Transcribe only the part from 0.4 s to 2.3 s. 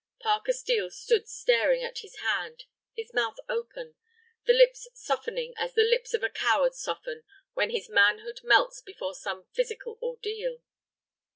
Steel stood staring at his